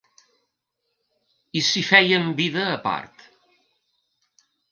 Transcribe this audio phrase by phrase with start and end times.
[1.59, 3.29] I si fèiem vida a part.